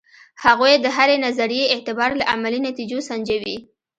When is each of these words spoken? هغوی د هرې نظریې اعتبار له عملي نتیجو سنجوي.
هغوی 0.43 0.73
د 0.79 0.85
هرې 0.97 1.17
نظریې 1.25 1.71
اعتبار 1.73 2.11
له 2.19 2.25
عملي 2.33 2.59
نتیجو 2.67 2.99
سنجوي. 3.09 3.57